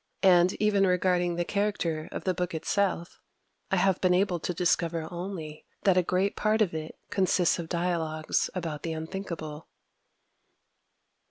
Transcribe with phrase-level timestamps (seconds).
[0.23, 3.19] And, even regarding the character of the book itself,
[3.69, 7.69] I have been able to discover only that a great part of it consists of
[7.69, 9.67] dialogues about the Unthinkable.